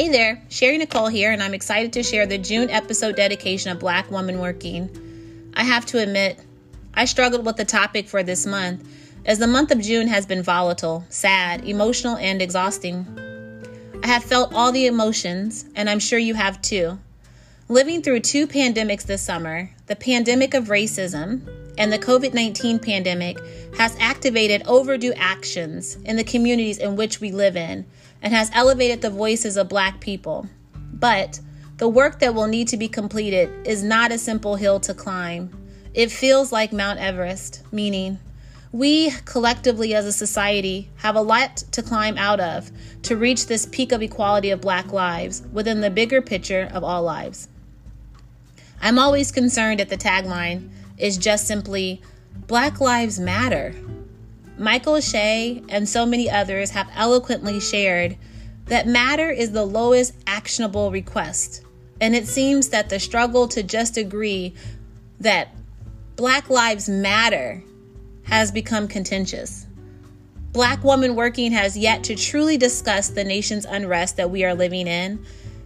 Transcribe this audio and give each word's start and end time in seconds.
Hey 0.00 0.08
there, 0.08 0.40
Sherry 0.48 0.78
Nicole 0.78 1.08
here, 1.08 1.30
and 1.30 1.42
I'm 1.42 1.52
excited 1.52 1.92
to 1.92 2.02
share 2.02 2.24
the 2.24 2.38
June 2.38 2.70
episode 2.70 3.16
dedication 3.16 3.70
of 3.70 3.80
Black 3.80 4.10
Woman 4.10 4.38
Working. 4.38 5.52
I 5.52 5.62
have 5.62 5.84
to 5.84 5.98
admit, 5.98 6.40
I 6.94 7.04
struggled 7.04 7.44
with 7.44 7.56
the 7.56 7.66
topic 7.66 8.08
for 8.08 8.22
this 8.22 8.46
month, 8.46 8.88
as 9.26 9.38
the 9.38 9.46
month 9.46 9.70
of 9.70 9.82
June 9.82 10.08
has 10.08 10.24
been 10.24 10.42
volatile, 10.42 11.04
sad, 11.10 11.66
emotional, 11.66 12.16
and 12.16 12.40
exhausting. 12.40 13.04
I 14.02 14.06
have 14.06 14.24
felt 14.24 14.54
all 14.54 14.72
the 14.72 14.86
emotions, 14.86 15.66
and 15.76 15.90
I'm 15.90 15.98
sure 15.98 16.18
you 16.18 16.32
have 16.32 16.62
too. 16.62 16.98
Living 17.68 18.00
through 18.00 18.20
two 18.20 18.46
pandemics 18.46 19.04
this 19.04 19.20
summer, 19.20 19.68
the 19.84 19.96
pandemic 19.96 20.54
of 20.54 20.68
racism 20.68 21.46
and 21.76 21.92
the 21.92 21.98
COVID 21.98 22.32
19 22.32 22.78
pandemic, 22.78 23.38
has 23.76 23.98
activated 24.00 24.62
overdue 24.66 25.12
actions 25.12 25.96
in 26.06 26.16
the 26.16 26.24
communities 26.24 26.78
in 26.78 26.96
which 26.96 27.20
we 27.20 27.32
live 27.32 27.54
in 27.54 27.84
and 28.22 28.32
has 28.32 28.50
elevated 28.52 29.02
the 29.02 29.10
voices 29.10 29.56
of 29.56 29.68
Black 29.68 30.00
people. 30.00 30.46
But 30.74 31.40
the 31.78 31.88
work 31.88 32.18
that 32.20 32.34
will 32.34 32.46
need 32.46 32.68
to 32.68 32.76
be 32.76 32.88
completed 32.88 33.66
is 33.66 33.82
not 33.82 34.12
a 34.12 34.18
simple 34.18 34.56
hill 34.56 34.80
to 34.80 34.94
climb. 34.94 35.56
It 35.94 36.10
feels 36.10 36.52
like 36.52 36.72
Mount 36.72 36.98
Everest, 36.98 37.62
meaning 37.72 38.18
we 38.72 39.10
collectively 39.24 39.94
as 39.94 40.06
a 40.06 40.12
society 40.12 40.88
have 40.96 41.16
a 41.16 41.22
lot 41.22 41.56
to 41.72 41.82
climb 41.82 42.16
out 42.16 42.38
of 42.38 42.70
to 43.02 43.16
reach 43.16 43.46
this 43.46 43.66
peak 43.66 43.90
of 43.90 44.02
equality 44.02 44.50
of 44.50 44.60
Black 44.60 44.92
lives 44.92 45.42
within 45.52 45.80
the 45.80 45.90
bigger 45.90 46.22
picture 46.22 46.68
of 46.72 46.84
all 46.84 47.02
lives. 47.02 47.48
I'm 48.80 48.98
always 48.98 49.32
concerned 49.32 49.80
that 49.80 49.88
the 49.88 49.96
tagline 49.96 50.70
is 50.98 51.18
just 51.18 51.46
simply 51.46 52.00
Black 52.46 52.80
Lives 52.80 53.18
Matter. 53.18 53.74
Michael 54.60 55.00
Shea 55.00 55.62
and 55.70 55.88
so 55.88 56.04
many 56.04 56.28
others 56.28 56.70
have 56.70 56.90
eloquently 56.94 57.60
shared 57.60 58.18
that 58.66 58.86
matter 58.86 59.30
is 59.30 59.52
the 59.52 59.64
lowest 59.64 60.12
actionable 60.26 60.90
request. 60.90 61.62
And 61.98 62.14
it 62.14 62.28
seems 62.28 62.68
that 62.68 62.90
the 62.90 63.00
struggle 63.00 63.48
to 63.48 63.62
just 63.62 63.96
agree 63.96 64.54
that 65.18 65.48
Black 66.16 66.50
Lives 66.50 66.90
Matter 66.90 67.62
has 68.24 68.52
become 68.52 68.86
contentious. 68.86 69.66
Black 70.52 70.84
Woman 70.84 71.16
Working 71.16 71.52
has 71.52 71.74
yet 71.74 72.04
to 72.04 72.14
truly 72.14 72.58
discuss 72.58 73.08
the 73.08 73.24
nation's 73.24 73.64
unrest 73.64 74.18
that 74.18 74.30
we 74.30 74.44
are 74.44 74.54
living 74.54 74.86
in 74.86 75.24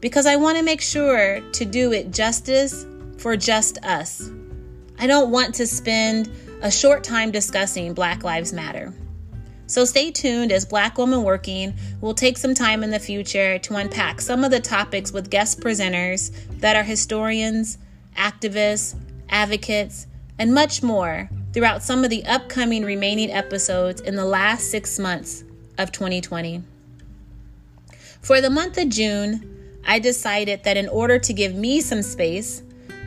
because 0.00 0.26
I 0.26 0.36
want 0.36 0.58
to 0.58 0.62
make 0.62 0.80
sure 0.80 1.40
to 1.40 1.64
do 1.64 1.92
it 1.92 2.12
justice 2.12 2.86
for 3.18 3.36
just 3.36 3.84
us. 3.84 4.30
I 5.00 5.08
don't 5.08 5.32
want 5.32 5.56
to 5.56 5.66
spend 5.66 6.30
a 6.62 6.70
short 6.70 7.04
time 7.04 7.30
discussing 7.30 7.92
Black 7.92 8.24
Lives 8.24 8.52
Matter. 8.52 8.92
So 9.66 9.84
stay 9.84 10.10
tuned 10.10 10.52
as 10.52 10.64
Black 10.64 10.96
Woman 10.96 11.22
Working 11.22 11.74
will 12.00 12.14
take 12.14 12.38
some 12.38 12.54
time 12.54 12.84
in 12.84 12.90
the 12.90 12.98
future 12.98 13.58
to 13.58 13.76
unpack 13.76 14.20
some 14.20 14.44
of 14.44 14.50
the 14.50 14.60
topics 14.60 15.12
with 15.12 15.30
guest 15.30 15.60
presenters 15.60 16.30
that 16.60 16.76
are 16.76 16.84
historians, 16.84 17.78
activists, 18.16 18.94
advocates, 19.28 20.06
and 20.38 20.54
much 20.54 20.82
more 20.82 21.28
throughout 21.52 21.82
some 21.82 22.04
of 22.04 22.10
the 22.10 22.24
upcoming 22.26 22.84
remaining 22.84 23.30
episodes 23.30 24.00
in 24.00 24.14
the 24.14 24.24
last 24.24 24.70
six 24.70 24.98
months 24.98 25.42
of 25.78 25.90
2020. 25.92 26.62
For 28.22 28.40
the 28.40 28.50
month 28.50 28.78
of 28.78 28.88
June, 28.88 29.80
I 29.86 29.98
decided 29.98 30.64
that 30.64 30.76
in 30.76 30.88
order 30.88 31.18
to 31.18 31.32
give 31.32 31.54
me 31.54 31.80
some 31.80 32.02
space, 32.02 32.62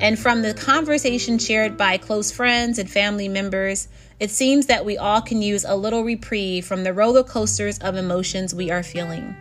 and 0.00 0.18
from 0.18 0.42
the 0.42 0.54
conversation 0.54 1.38
shared 1.38 1.76
by 1.76 1.96
close 1.96 2.32
friends 2.32 2.78
and 2.78 2.90
family 2.90 3.28
members, 3.28 3.88
it 4.18 4.30
seems 4.30 4.66
that 4.66 4.84
we 4.84 4.98
all 4.98 5.20
can 5.20 5.42
use 5.42 5.64
a 5.64 5.76
little 5.76 6.04
reprieve 6.04 6.66
from 6.66 6.84
the 6.84 6.92
roller 6.92 7.24
coasters 7.24 7.78
of 7.78 7.96
emotions 7.96 8.54
we 8.54 8.70
are 8.70 8.82
feeling. 8.82 9.36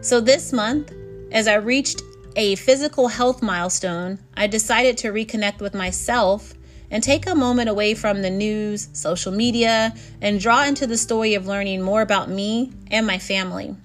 So 0.00 0.20
this 0.20 0.52
month, 0.52 0.92
as 1.32 1.48
I 1.48 1.54
reached 1.54 2.02
a 2.36 2.54
physical 2.54 3.08
health 3.08 3.42
milestone, 3.42 4.18
I 4.36 4.46
decided 4.46 4.96
to 4.98 5.12
reconnect 5.12 5.60
with 5.60 5.74
myself 5.74 6.54
and 6.90 7.02
take 7.02 7.26
a 7.26 7.34
moment 7.34 7.68
away 7.68 7.94
from 7.94 8.22
the 8.22 8.30
news, 8.30 8.88
social 8.92 9.32
media, 9.32 9.94
and 10.22 10.40
draw 10.40 10.64
into 10.64 10.86
the 10.86 10.96
story 10.96 11.34
of 11.34 11.46
learning 11.46 11.82
more 11.82 12.00
about 12.00 12.30
me 12.30 12.72
and 12.90 13.06
my 13.06 13.18
family. 13.18 13.76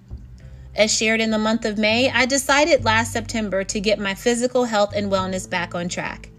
As 0.76 0.92
shared 0.92 1.22
in 1.22 1.30
the 1.30 1.38
month 1.38 1.66
of 1.66 1.78
May, 1.78 2.10
I 2.10 2.26
decided 2.26 2.84
last 2.84 3.14
September 3.14 3.64
to 3.64 3.80
get 3.80 4.00
my 4.00 4.16
physical 4.16 4.66
health 4.66 4.94
and 4.96 5.12
wellness 5.12 5.48
back 5.48 5.76
on 5.76 5.88
track. 5.88 6.30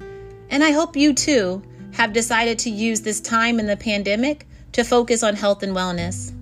And 0.51 0.65
I 0.65 0.73
hope 0.73 0.97
you 0.97 1.15
too 1.15 1.63
have 1.93 2.13
decided 2.13 2.59
to 2.61 2.71
use 2.71 3.01
this 3.01 3.21
time 3.21 3.61
in 3.61 3.67
the 3.67 3.77
pandemic 3.77 4.47
to 4.73 4.83
focus 4.83 5.23
on 5.23 5.37
health 5.37 5.63
and 5.63 5.75
wellness. 5.75 6.33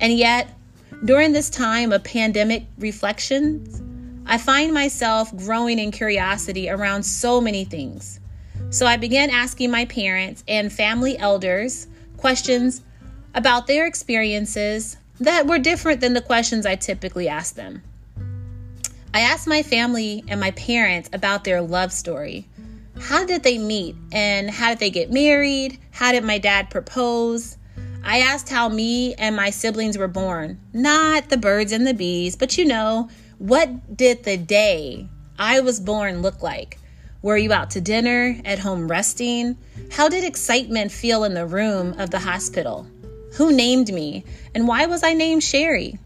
And 0.00 0.12
yet, 0.12 0.48
during 1.04 1.32
this 1.32 1.50
time 1.50 1.92
of 1.92 2.02
pandemic 2.02 2.64
reflections, 2.78 3.80
I 4.26 4.36
find 4.36 4.74
myself 4.74 5.34
growing 5.36 5.78
in 5.78 5.92
curiosity 5.92 6.68
around 6.68 7.04
so 7.04 7.40
many 7.40 7.64
things. 7.64 8.18
So 8.70 8.86
I 8.86 8.96
began 8.96 9.30
asking 9.30 9.70
my 9.70 9.84
parents 9.84 10.42
and 10.48 10.72
family 10.72 11.16
elders 11.16 11.86
questions 12.16 12.82
about 13.34 13.68
their 13.68 13.86
experiences 13.86 14.96
that 15.20 15.46
were 15.46 15.58
different 15.58 16.00
than 16.00 16.14
the 16.14 16.20
questions 16.20 16.66
I 16.66 16.76
typically 16.76 17.28
ask 17.28 17.54
them. 17.54 17.82
I 19.12 19.20
asked 19.20 19.46
my 19.46 19.62
family 19.62 20.24
and 20.28 20.40
my 20.40 20.52
parents 20.52 21.10
about 21.12 21.44
their 21.44 21.60
love 21.60 21.92
story. 21.92 22.46
How 22.98 23.24
did 23.24 23.42
they 23.42 23.58
meet 23.58 23.96
and 24.12 24.50
how 24.50 24.70
did 24.70 24.78
they 24.78 24.90
get 24.90 25.12
married? 25.12 25.78
How 25.90 26.12
did 26.12 26.24
my 26.24 26.38
dad 26.38 26.70
propose? 26.70 27.56
I 28.02 28.20
asked 28.20 28.48
how 28.48 28.68
me 28.68 29.14
and 29.14 29.36
my 29.36 29.50
siblings 29.50 29.98
were 29.98 30.08
born. 30.08 30.58
Not 30.72 31.28
the 31.28 31.36
birds 31.36 31.72
and 31.72 31.86
the 31.86 31.94
bees, 31.94 32.36
but 32.36 32.56
you 32.56 32.64
know, 32.64 33.08
what 33.38 33.96
did 33.96 34.24
the 34.24 34.36
day 34.36 35.06
I 35.38 35.60
was 35.60 35.80
born 35.80 36.22
look 36.22 36.42
like? 36.42 36.78
Were 37.22 37.36
you 37.36 37.52
out 37.52 37.70
to 37.72 37.80
dinner, 37.80 38.38
at 38.44 38.58
home 38.58 38.88
resting? 38.88 39.58
How 39.90 40.08
did 40.08 40.24
excitement 40.24 40.92
feel 40.92 41.24
in 41.24 41.34
the 41.34 41.46
room 41.46 41.98
of 41.98 42.10
the 42.10 42.20
hospital? 42.20 42.86
Who 43.40 43.54
named 43.54 43.90
me? 43.90 44.24
And 44.54 44.68
why 44.68 44.84
was 44.84 45.02
I 45.02 45.14
named 45.14 45.42
Sherry? 45.42 45.98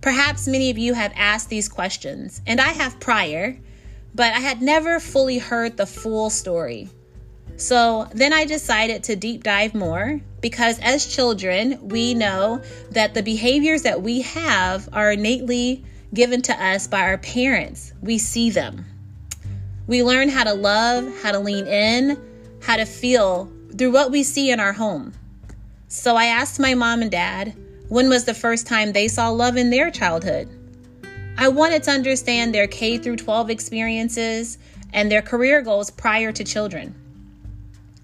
Perhaps 0.00 0.46
many 0.46 0.70
of 0.70 0.78
you 0.78 0.94
have 0.94 1.12
asked 1.16 1.48
these 1.48 1.68
questions, 1.68 2.40
and 2.46 2.60
I 2.60 2.68
have 2.68 3.00
prior, 3.00 3.58
but 4.14 4.32
I 4.32 4.38
had 4.38 4.62
never 4.62 5.00
fully 5.00 5.38
heard 5.38 5.76
the 5.76 5.84
full 5.84 6.30
story. 6.30 6.88
So 7.56 8.06
then 8.14 8.32
I 8.32 8.44
decided 8.44 9.02
to 9.02 9.16
deep 9.16 9.42
dive 9.42 9.74
more 9.74 10.20
because 10.40 10.78
as 10.78 11.12
children, 11.12 11.88
we 11.88 12.14
know 12.14 12.62
that 12.92 13.14
the 13.14 13.24
behaviors 13.24 13.82
that 13.82 14.00
we 14.00 14.20
have 14.20 14.88
are 14.92 15.10
innately 15.10 15.84
given 16.14 16.40
to 16.42 16.52
us 16.52 16.86
by 16.86 17.00
our 17.00 17.18
parents. 17.18 17.92
We 18.00 18.18
see 18.18 18.50
them. 18.50 18.84
We 19.88 20.04
learn 20.04 20.28
how 20.28 20.44
to 20.44 20.54
love, 20.54 21.20
how 21.20 21.32
to 21.32 21.40
lean 21.40 21.66
in, 21.66 22.16
how 22.62 22.76
to 22.76 22.84
feel 22.84 23.50
through 23.76 23.90
what 23.90 24.12
we 24.12 24.22
see 24.22 24.52
in 24.52 24.60
our 24.60 24.72
home. 24.72 25.14
So 25.92 26.14
I 26.14 26.26
asked 26.26 26.60
my 26.60 26.74
mom 26.74 27.02
and 27.02 27.10
dad 27.10 27.52
when 27.88 28.08
was 28.08 28.24
the 28.24 28.32
first 28.32 28.64
time 28.64 28.92
they 28.92 29.08
saw 29.08 29.28
love 29.28 29.56
in 29.56 29.70
their 29.70 29.90
childhood. 29.90 30.48
I 31.36 31.48
wanted 31.48 31.82
to 31.82 31.90
understand 31.90 32.54
their 32.54 32.68
K 32.68 32.96
through 32.96 33.16
12 33.16 33.50
experiences 33.50 34.58
and 34.92 35.10
their 35.10 35.20
career 35.20 35.62
goals 35.62 35.90
prior 35.90 36.30
to 36.30 36.44
children. 36.44 36.94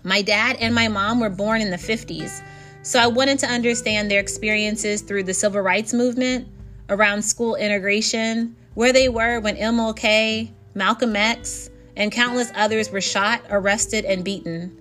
My 0.03 0.21
dad 0.21 0.57
and 0.59 0.75
my 0.75 0.89
mom 0.89 1.21
were 1.21 1.31
born 1.31 1.61
in 1.61 1.71
the 1.71 1.77
50s, 1.77 2.43
so 2.83 2.99
I 2.99 3.07
wanted 3.07 3.39
to 3.39 3.47
understand 3.47 4.11
their 4.11 4.19
experiences 4.21 5.01
through 5.03 5.23
the 5.23 5.35
civil 5.35 5.61
rights 5.61 5.95
movement, 5.95 6.49
around 6.89 7.23
school 7.23 7.55
integration, 7.55 8.57
where 8.75 8.93
they 8.93 9.09
were 9.09 9.39
when 9.39 9.57
MLK, 9.57 10.51
Malcolm 10.75 11.15
X, 11.15 11.71
and 11.95 12.11
countless 12.11 12.51
others 12.57 12.91
were 12.91 13.01
shot, 13.01 13.43
arrested, 13.49 14.05
and 14.05 14.25
beaten. 14.25 14.77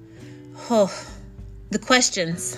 Oh, 0.72 0.92
the 1.70 1.80
questions, 1.80 2.58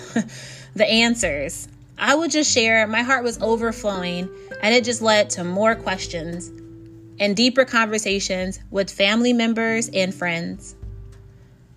the 0.74 0.86
answers. 0.86 1.68
I 1.98 2.14
would 2.14 2.30
just 2.30 2.52
share, 2.52 2.86
my 2.86 3.02
heart 3.02 3.24
was 3.24 3.40
overflowing, 3.42 4.28
and 4.62 4.74
it 4.74 4.84
just 4.84 5.02
led 5.02 5.30
to 5.30 5.44
more 5.44 5.74
questions 5.74 6.48
and 7.20 7.36
deeper 7.36 7.64
conversations 7.64 8.60
with 8.70 8.90
family 8.90 9.32
members 9.32 9.88
and 9.92 10.14
friends. 10.14 10.76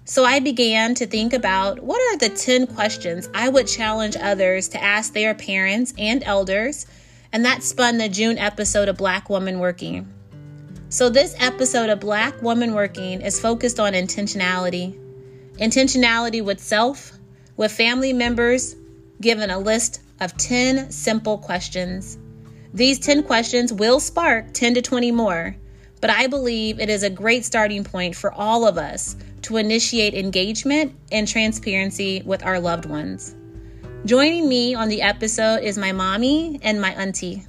So 0.06 0.26
I 0.26 0.40
began 0.40 0.94
to 0.96 1.08
think 1.08 1.34
about 1.34 1.80
what 1.80 2.02
are 2.02 2.18
the 2.18 2.30
10 2.36 2.68
questions 2.68 3.30
I 3.34 3.50
would 3.50 3.68
challenge 3.68 4.18
others 4.20 4.68
to 4.70 4.84
ask 4.84 5.14
their 5.14 5.34
parents 5.34 5.94
and 5.98 6.24
elders, 6.24 6.86
and 7.32 7.46
that 7.46 7.64
spun 7.64 7.98
the 7.98 8.10
June 8.10 8.38
episode 8.38 8.90
of 8.90 8.98
Black 8.98 9.30
Woman 9.30 9.60
Working. 9.60 10.12
So, 10.90 11.08
this 11.08 11.36
episode 11.40 11.90
of 11.90 12.02
Black 12.02 12.42
Woman 12.42 12.74
Working 12.74 13.22
is 13.22 13.40
focused 13.40 13.80
on 13.80 13.94
intentionality 13.94 14.98
intentionality 15.58 16.44
with 16.44 16.60
self, 16.60 17.14
with 17.58 17.72
family 17.72 18.14
members 18.14 18.76
given 19.20 19.50
a 19.50 19.60
list 19.60 20.02
of 20.20 20.36
10 20.38 20.92
simple 20.92 21.38
questions. 21.38 22.18
These 22.74 23.00
10 23.00 23.24
questions 23.24 23.74
will 23.74 24.00
spark 24.00 24.54
10 24.54 24.76
to 24.76 24.82
20 24.82 25.12
more, 25.12 25.56
but 26.00 26.10
I 26.10 26.28
believe 26.28 26.80
it 26.80 26.90
is 26.90 27.04
a 27.04 27.10
great 27.10 27.46
starting 27.46 27.84
point 27.84 28.16
for 28.16 28.32
all 28.34 28.68
of 28.68 28.78
us 28.78 29.16
to 29.44 29.58
initiate 29.58 30.14
engagement 30.14 30.96
and 31.12 31.28
transparency 31.28 32.22
with 32.26 32.46
our 32.46 32.60
loved 32.60 32.86
ones. 32.86 33.36
Joining 34.06 34.48
me 34.48 34.74
on 34.74 34.90
the 34.90 35.02
episode 35.02 35.64
is 35.64 35.78
my 35.78 35.92
mommy 35.92 36.60
and 36.64 36.82
my 36.82 36.92
auntie. 36.94 37.44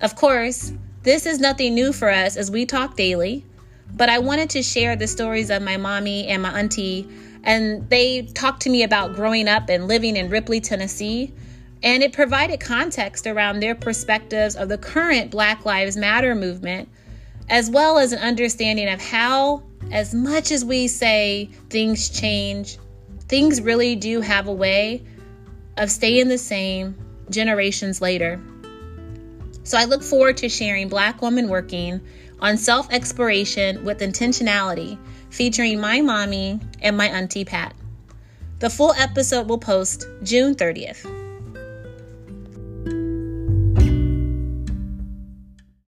Of 0.00 0.16
course, 0.16 0.72
This 1.04 1.26
is 1.26 1.38
nothing 1.38 1.74
new 1.74 1.92
for 1.92 2.08
us 2.08 2.38
as 2.38 2.50
we 2.50 2.64
talk 2.64 2.96
daily, 2.96 3.44
but 3.94 4.08
I 4.08 4.20
wanted 4.20 4.48
to 4.50 4.62
share 4.62 4.96
the 4.96 5.06
stories 5.06 5.50
of 5.50 5.60
my 5.60 5.76
mommy 5.76 6.28
and 6.28 6.40
my 6.40 6.58
auntie, 6.58 7.06
and 7.44 7.88
they 7.90 8.22
talked 8.22 8.62
to 8.62 8.70
me 8.70 8.82
about 8.82 9.14
growing 9.14 9.48
up 9.48 9.68
and 9.68 9.86
living 9.86 10.16
in 10.16 10.30
Ripley, 10.30 10.60
Tennessee. 10.60 11.32
And 11.82 12.02
it 12.02 12.14
provided 12.14 12.60
context 12.60 13.26
around 13.26 13.60
their 13.60 13.74
perspectives 13.74 14.56
of 14.56 14.70
the 14.70 14.78
current 14.78 15.30
Black 15.30 15.66
Lives 15.66 15.98
Matter 15.98 16.34
movement, 16.34 16.88
as 17.50 17.68
well 17.68 17.98
as 17.98 18.12
an 18.12 18.20
understanding 18.20 18.88
of 18.88 19.02
how, 19.02 19.62
as 19.92 20.14
much 20.14 20.50
as 20.50 20.64
we 20.64 20.88
say 20.88 21.50
things 21.68 22.08
change, 22.08 22.78
things 23.28 23.60
really 23.60 23.96
do 23.96 24.22
have 24.22 24.48
a 24.48 24.52
way 24.52 25.04
of 25.76 25.90
staying 25.90 26.28
the 26.28 26.38
same 26.38 26.96
generations 27.28 28.00
later. 28.00 28.40
So 29.64 29.76
I 29.76 29.84
look 29.84 30.02
forward 30.02 30.38
to 30.38 30.48
sharing 30.48 30.88
Black 30.88 31.20
Woman 31.20 31.48
Working 31.48 32.00
on 32.40 32.56
self 32.56 32.90
exploration 32.92 33.84
with 33.84 34.00
intentionality, 34.00 34.98
featuring 35.34 35.80
my 35.80 36.00
mommy 36.00 36.60
and 36.80 36.96
my 36.96 37.08
auntie 37.08 37.44
Pat. 37.44 37.74
The 38.60 38.70
full 38.70 38.94
episode 38.94 39.48
will 39.48 39.58
post 39.58 40.06
June 40.22 40.54
30th. 40.54 41.23